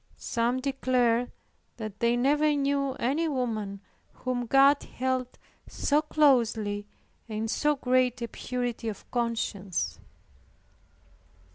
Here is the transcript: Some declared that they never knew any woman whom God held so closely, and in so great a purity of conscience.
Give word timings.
Some 0.17 0.61
declared 0.61 1.31
that 1.77 1.99
they 1.99 2.17
never 2.17 2.55
knew 2.55 2.93
any 2.93 3.27
woman 3.27 3.81
whom 4.13 4.47
God 4.47 4.81
held 4.81 5.37
so 5.67 6.01
closely, 6.01 6.87
and 7.29 7.37
in 7.43 7.47
so 7.47 7.75
great 7.75 8.19
a 8.23 8.27
purity 8.27 8.89
of 8.89 9.11
conscience. 9.11 9.99